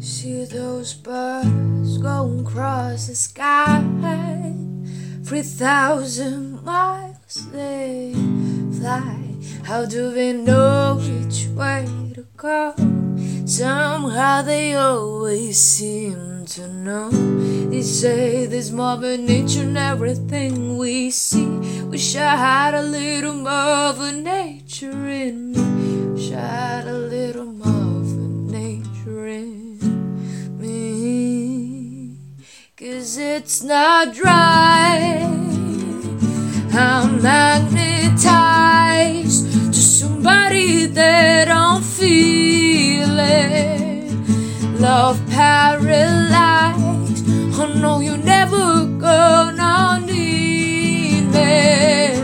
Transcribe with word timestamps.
See 0.00 0.46
those 0.46 0.94
birds 0.94 1.98
going 1.98 2.40
across 2.40 3.06
the 3.06 3.14
sky. 3.14 3.84
Three 5.24 5.42
thousand 5.42 6.64
miles 6.64 7.50
they 7.52 8.14
fly. 8.78 9.36
How 9.62 9.84
do 9.84 10.10
they 10.10 10.32
know 10.32 10.98
which 10.98 11.48
way 11.54 11.86
to 12.14 12.26
go? 12.34 12.74
Somehow 13.44 14.40
they 14.40 14.74
always 14.74 15.58
seem 15.58 16.46
to 16.46 16.66
know. 16.66 17.10
They 17.68 17.82
say 17.82 18.46
there's 18.46 18.72
more 18.72 18.94
of 18.94 19.02
nature 19.02 19.64
in 19.64 19.76
everything 19.76 20.78
we 20.78 21.10
see. 21.10 21.82
Wish 21.82 22.16
I 22.16 22.36
had 22.36 22.74
a 22.74 22.82
little 22.82 23.34
more 23.34 23.90
of 23.90 24.00
a 24.00 24.12
nature 24.12 25.08
in 25.08 25.52
me. 25.52 26.12
Wish 26.14 26.32
I 26.32 26.40
had 26.40 26.88
a 26.88 26.96
little 26.96 27.44
more 27.44 27.79
it's 33.40 33.62
not 33.62 34.20
right. 34.20 35.24
I'm 36.74 37.22
magnetized 37.22 38.22
to 39.72 39.80
somebody 39.80 40.84
that 40.84 41.46
don't 41.46 41.82
feel 41.82 43.18
it. 43.18 44.12
Love 44.78 45.18
paralyzed. 45.30 47.24
Oh 47.58 47.72
no, 47.84 48.00
you're 48.00 48.18
never 48.18 48.84
gonna 49.06 50.00
need 50.04 51.24
me. 51.32 52.22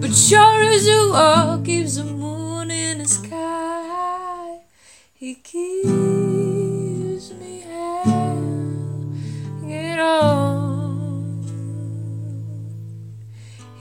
But 0.00 0.12
sure 0.14 0.62
as 0.62 0.84
the 0.84 1.10
world 1.12 1.64
keeps 1.66 1.96
the 1.96 2.04
moon 2.04 2.70
in 2.70 2.98
the 2.98 3.08
sky, 3.08 4.60
he 5.12 5.34
keeps 5.34 5.99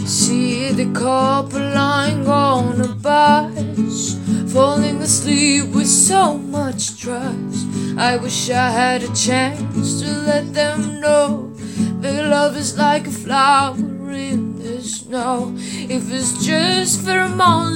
See 0.06 0.70
the 0.70 0.92
couple 0.92 1.58
lying 1.58 2.24
on 2.28 2.80
a 2.80 2.86
bus, 2.94 4.16
falling 4.52 5.02
asleep 5.02 5.74
with 5.74 5.88
so 5.88 6.38
much 6.38 6.96
trust. 7.00 7.66
I 7.98 8.16
wish 8.16 8.48
I 8.48 8.70
had 8.70 9.02
a 9.02 9.12
chance 9.12 10.00
to 10.02 10.06
let 10.06 10.54
them 10.54 11.00
know 11.00 11.52
that 12.00 12.26
love 12.26 12.56
is 12.56 12.78
like 12.78 13.08
a 13.08 13.10
flower 13.10 13.74
in 14.12 14.56
the 14.62 14.80
snow. 14.82 15.52
If 15.58 16.12
it's 16.12 16.44
just 16.46 17.02
for 17.02 17.18
a 17.18 17.28
that 17.28 17.69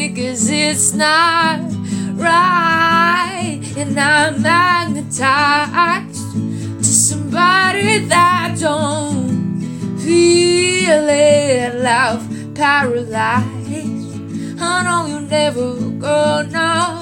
Cause 0.09 0.51
it's 0.51 0.93
not 0.93 1.61
right. 2.15 3.63
And 3.77 3.97
I'm 3.97 4.43
magnetized 4.43 6.33
to 6.79 6.85
somebody 6.85 7.99
that 8.07 8.59
don't 8.59 9.63
feel 10.01 11.09
it. 11.09 11.77
Love 11.77 12.29
paralyzed. 12.57 14.19
I 14.61 14.83
know 14.83 15.07
you're 15.07 15.21
never 15.21 15.77
gonna 16.01 17.00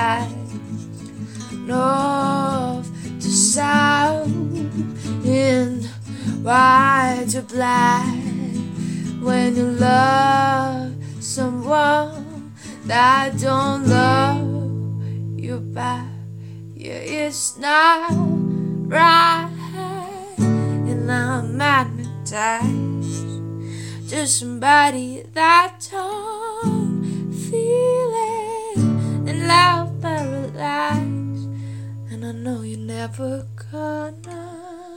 sky. 0.00 0.26
North 1.52 2.88
to 3.20 3.30
south, 3.30 4.28
in 5.24 5.82
white 6.42 7.26
to 7.30 7.42
black. 7.42 8.14
When 9.20 9.56
you 9.56 9.68
love 9.72 10.94
someone 11.20 12.54
that 12.86 13.38
don't 13.38 13.86
love 13.86 15.38
you 15.38 15.60
back, 15.60 16.08
yeah, 16.74 17.24
it's 17.24 17.58
not 17.58 18.12
right. 18.88 19.50
And 20.38 21.12
I'm 21.12 21.56
magnetized 21.58 23.28
to 24.08 24.26
somebody 24.26 25.24
that 25.34 25.86
don't 25.90 26.79
never 33.10 33.44
gonna 33.72 34.94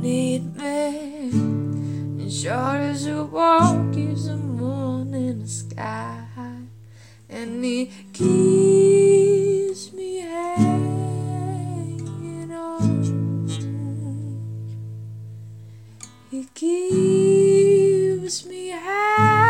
need 0.00 0.56
me. 0.56 1.30
And 1.30 2.32
short 2.32 2.80
as 2.80 3.06
a 3.06 3.22
walk 3.24 3.96
is 3.96 4.26
the 4.26 4.36
moon 4.36 5.14
in 5.14 5.42
the 5.42 5.48
sky. 5.48 6.24
And 7.28 7.64
he 7.64 7.92
keeps 8.12 9.92
me 9.92 10.16
hanging 10.18 11.32
on. 12.52 13.04
He 16.30 16.44
keeps 16.54 18.44
me 18.46 18.68
hanging 18.70 19.47